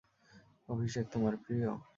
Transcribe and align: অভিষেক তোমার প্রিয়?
অভিষেক 0.69 1.05
তোমার 1.13 1.33
প্রিয়? 1.37 1.67